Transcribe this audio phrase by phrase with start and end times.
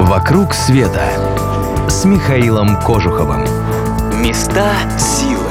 [0.00, 1.04] «Вокруг света»
[1.90, 3.42] с Михаилом Кожуховым.
[4.22, 5.44] Места силы.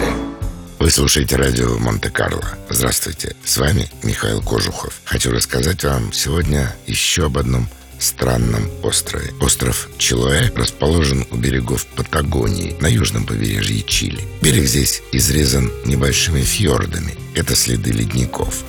[0.79, 2.57] Вы слушаете радио Монте-Карло.
[2.67, 5.01] Здравствуйте, с вами Михаил Кожухов.
[5.05, 7.67] Хочу рассказать вам сегодня еще об одном
[7.99, 9.33] странном острове.
[9.40, 14.28] Остров Чилуэ расположен у берегов Патагонии на южном побережье Чили.
[14.42, 17.13] Берег здесь изрезан небольшими фьордами.
[17.36, 18.63] Это следы ледников.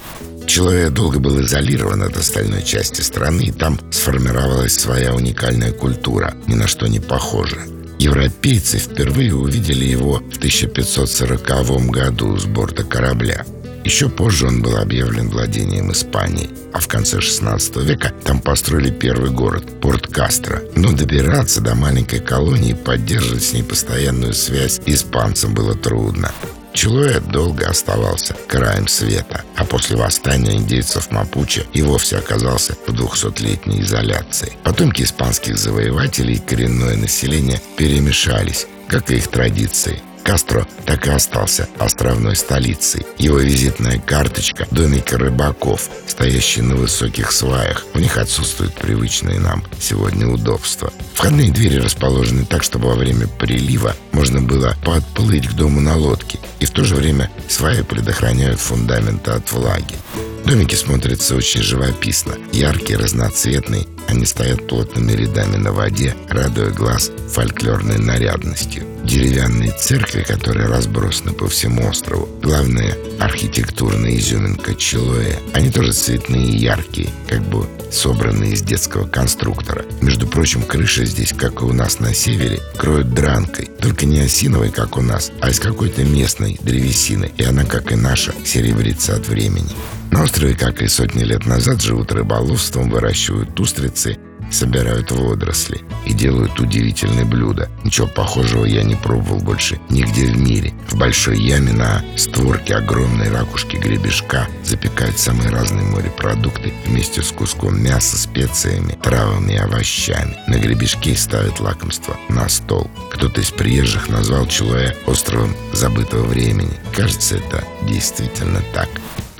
[0.50, 6.56] Человек долго был изолирован от остальной части страны, и там сформировалась своя уникальная культура, ни
[6.56, 7.68] на что не похожая.
[8.00, 13.46] Европейцы впервые увидели его в 1540 году с борта корабля.
[13.84, 19.30] Еще позже он был объявлен владением Испании, а в конце 16 века там построили первый
[19.30, 20.64] город– Порт Кастро.
[20.74, 26.32] Но добираться до маленькой колонии и поддерживать с ней постоянную связь испанцам было трудно.
[26.72, 33.82] Чилуэт долго оставался краем света, а после восстания индейцев Мапуче и вовсе оказался в двухсотлетней
[33.82, 34.52] изоляции.
[34.62, 40.02] Потомки испанских завоевателей и коренное население перемешались, как и их традиции.
[40.22, 43.06] Кастро так и остался островной столицей.
[43.18, 47.86] Его визитная карточка– домики рыбаков, стоящие на высоких сваях.
[47.94, 50.92] В них отсутствуют привычные нам сегодня удобства.
[51.14, 56.38] Входные двери расположены так, чтобы во время прилива можно было подплыть к дому на лодке.
[56.60, 59.96] И в то же время сваи предохраняют фундаменты от влаги.
[60.44, 63.86] Домики смотрятся очень живописно, яркие, разноцветные.
[64.08, 68.84] Они стоят плотными рядами на воде, радуя глаз фольклорной нарядностью.
[69.04, 76.58] Деревянные церкви, которые разбросаны по всему острову, главная архитектурная изюминка Чилоэ, они тоже цветные и
[76.58, 79.84] яркие, как бы собранные из детского конструктора.
[80.00, 83.70] Между прочим, крыша здесь, как и у нас на севере, кроют дранкой.
[83.80, 87.32] Только не осиновой, как у нас, а из какой-то местной древесины.
[87.36, 89.70] И она, как и наша, серебрится от времени.
[90.10, 94.18] На острове, как и сотни лет назад, живут рыболовством, выращивают устрицы,
[94.50, 97.70] собирают водоросли и делают удивительные блюда.
[97.84, 100.74] Ничего похожего я не пробовал больше нигде в мире.
[100.88, 107.82] В большой яме на створке огромной ракушки гребешка запекают самые разные морепродукты вместе с куском
[107.82, 110.36] мяса, специями, травами и овощами.
[110.46, 112.90] На гребешке ставят лакомство на стол.
[113.12, 116.78] Кто-то из приезжих назвал Чилуэ островом забытого времени.
[116.94, 118.88] Кажется, это действительно так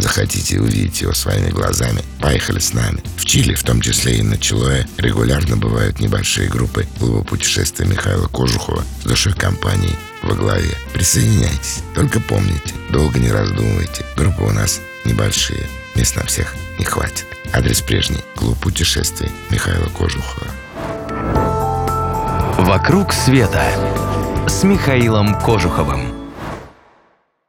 [0.00, 3.02] захотите увидеть его своими глазами, поехали с нами.
[3.16, 8.28] В Чили, в том числе и на Чилуэ, регулярно бывают небольшие группы клуба путешествия Михаила
[8.28, 10.70] Кожухова с душой компании во главе.
[10.92, 11.82] Присоединяйтесь.
[11.94, 14.04] Только помните, долго не раздумывайте.
[14.16, 15.66] Группы у нас небольшие.
[15.94, 17.26] Мест на всех не хватит.
[17.52, 18.20] Адрес прежний.
[18.36, 20.46] Клуб путешествий Михаила Кожухова.
[22.58, 23.64] «Вокруг света»
[24.46, 26.19] с Михаилом Кожуховым.